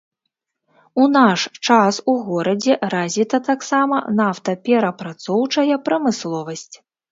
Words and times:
У 1.03 1.03
наш 1.15 1.39
час 1.67 1.93
у 2.13 2.15
горадзе 2.29 2.73
развіта 2.95 3.37
таксама 3.51 4.01
нафтаперапрацоўчая 4.23 5.81
прамысловасць. 5.87 6.69